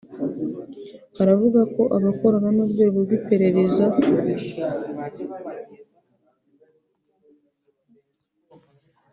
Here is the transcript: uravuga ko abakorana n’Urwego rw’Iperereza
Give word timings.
uravuga 1.21 1.59
ko 1.75 1.81
abakorana 1.97 2.49
n’Urwego 2.55 2.97
rw’Iperereza 3.05 3.85